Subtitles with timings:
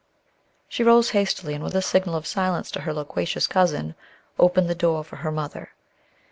[0.67, 3.93] She rose hastily, and with a signal of silence to her loquacious cousin,
[4.39, 5.73] opened the door for her mother.